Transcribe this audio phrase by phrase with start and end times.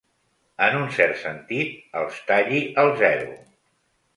[0.67, 3.37] En un cert sentit, els talli al zero.